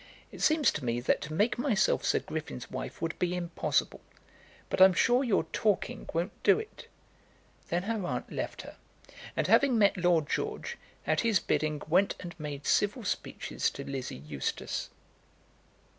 [0.31, 4.01] It seems to me that to make myself Sir Griffin's wife would be impossible;
[4.67, 6.87] but I'm sure your talking won't do it."
[7.69, 8.77] Then her aunt left her,
[9.37, 14.15] and, having met Lord George, at his bidding went and made civil speeches to Lizzie
[14.17, 14.89] Eustace.